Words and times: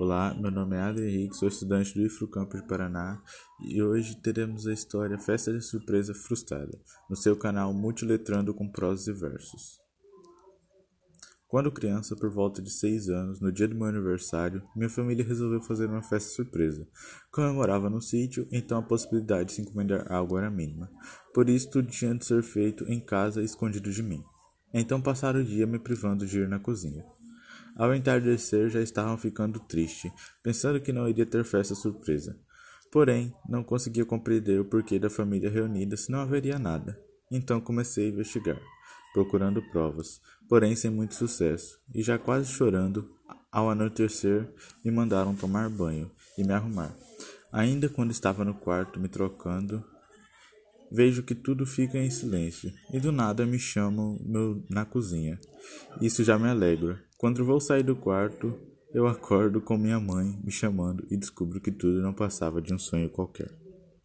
Olá, 0.00 0.34
meu 0.34 0.50
nome 0.50 0.76
é 0.76 0.80
Adri 0.80 1.06
Henrique, 1.06 1.36
sou 1.36 1.46
estudante 1.46 1.92
do 1.92 2.00
IFRO 2.00 2.26
Campus 2.26 2.62
de 2.62 2.66
Paraná 2.66 3.22
e 3.62 3.82
hoje 3.82 4.16
teremos 4.16 4.66
a 4.66 4.72
história 4.72 5.18
Festa 5.18 5.52
de 5.52 5.60
Surpresa 5.60 6.14
Frustrada, 6.14 6.80
no 7.10 7.14
seu 7.14 7.36
canal 7.36 7.74
Multiletrando 7.74 8.54
com 8.54 8.66
Prosas 8.66 9.08
e 9.08 9.12
Versos. 9.12 9.78
Quando 11.46 11.70
criança, 11.70 12.16
por 12.16 12.30
volta 12.30 12.62
de 12.62 12.70
6 12.70 13.10
anos, 13.10 13.40
no 13.42 13.52
dia 13.52 13.68
do 13.68 13.74
meu 13.74 13.88
aniversário, 13.88 14.62
minha 14.74 14.88
família 14.88 15.22
resolveu 15.22 15.60
fazer 15.60 15.84
uma 15.84 16.02
festa 16.02 16.30
surpresa. 16.30 16.88
Como 17.30 17.52
morava 17.52 17.90
no 17.90 18.00
sítio, 18.00 18.48
então 18.50 18.78
a 18.78 18.82
possibilidade 18.82 19.50
de 19.50 19.52
se 19.52 19.60
encomendar 19.60 20.10
algo 20.10 20.38
era 20.38 20.50
mínima. 20.50 20.90
Por 21.34 21.50
isso, 21.50 21.68
tudo 21.68 21.90
tinha 21.90 22.14
de 22.14 22.24
ser 22.24 22.42
feito 22.42 22.90
em 22.90 23.04
casa, 23.04 23.42
escondido 23.42 23.92
de 23.92 24.02
mim. 24.02 24.24
Então 24.72 24.98
passaram 24.98 25.40
o 25.40 25.44
dia 25.44 25.66
me 25.66 25.78
privando 25.78 26.26
de 26.26 26.38
ir 26.38 26.48
na 26.48 26.58
cozinha. 26.58 27.04
Ao 27.80 27.94
entardecer 27.94 28.68
já 28.68 28.82
estavam 28.82 29.16
ficando 29.16 29.58
triste, 29.58 30.12
pensando 30.42 30.78
que 30.78 30.92
não 30.92 31.08
iria 31.08 31.24
ter 31.24 31.42
festa 31.46 31.74
surpresa. 31.74 32.38
Porém, 32.92 33.34
não 33.48 33.64
conseguia 33.64 34.04
compreender 34.04 34.60
o 34.60 34.66
porquê 34.66 34.98
da 34.98 35.08
família 35.08 35.48
reunida 35.48 35.96
se 35.96 36.12
não 36.12 36.18
haveria 36.18 36.58
nada. 36.58 37.02
Então 37.30 37.58
comecei 37.58 38.04
a 38.04 38.08
investigar, 38.10 38.60
procurando 39.14 39.62
provas, 39.70 40.20
porém 40.46 40.76
sem 40.76 40.90
muito 40.90 41.14
sucesso, 41.14 41.80
e 41.94 42.02
já 42.02 42.18
quase 42.18 42.52
chorando, 42.52 43.10
ao 43.50 43.70
anoitecer, 43.70 44.46
me 44.84 44.90
mandaram 44.90 45.34
tomar 45.34 45.70
banho 45.70 46.10
e 46.36 46.44
me 46.44 46.52
arrumar. 46.52 46.94
Ainda 47.50 47.88
quando 47.88 48.10
estava 48.10 48.44
no 48.44 48.52
quarto 48.52 49.00
me 49.00 49.08
trocando, 49.08 49.82
vejo 50.92 51.22
que 51.22 51.34
tudo 51.34 51.64
fica 51.64 51.96
em 51.96 52.10
silêncio 52.10 52.70
e 52.92 53.00
do 53.00 53.10
nada 53.10 53.46
me 53.46 53.58
chamam 53.58 54.20
meu, 54.22 54.62
na 54.68 54.84
cozinha. 54.84 55.38
Isso 55.98 56.22
já 56.22 56.38
me 56.38 56.46
alegra. 56.46 57.08
Quando 57.20 57.44
vou 57.44 57.60
sair 57.60 57.82
do 57.82 57.94
quarto, 57.94 58.58
eu 58.94 59.06
acordo 59.06 59.60
com 59.60 59.76
minha 59.76 60.00
mãe 60.00 60.40
me 60.42 60.50
chamando 60.50 61.06
e 61.10 61.18
descubro 61.18 61.60
que 61.60 61.70
tudo 61.70 62.00
não 62.00 62.14
passava 62.14 62.62
de 62.62 62.72
um 62.72 62.78
sonho 62.78 63.10
qualquer. 63.10 63.59